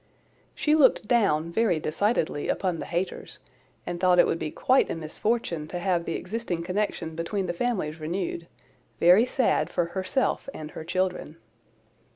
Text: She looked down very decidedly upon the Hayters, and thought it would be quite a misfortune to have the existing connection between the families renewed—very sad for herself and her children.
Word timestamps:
She 0.55 0.73
looked 0.73 1.07
down 1.07 1.51
very 1.51 1.79
decidedly 1.79 2.47
upon 2.49 2.79
the 2.79 2.87
Hayters, 2.87 3.37
and 3.85 3.99
thought 3.99 4.17
it 4.17 4.25
would 4.25 4.39
be 4.39 4.49
quite 4.49 4.89
a 4.89 4.95
misfortune 4.95 5.67
to 5.67 5.77
have 5.77 6.05
the 6.05 6.15
existing 6.15 6.63
connection 6.63 7.13
between 7.15 7.45
the 7.45 7.53
families 7.53 7.99
renewed—very 7.99 9.27
sad 9.27 9.69
for 9.69 9.85
herself 9.93 10.49
and 10.55 10.71
her 10.71 10.83
children. 10.83 11.37